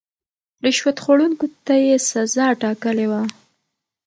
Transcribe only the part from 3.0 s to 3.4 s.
وه.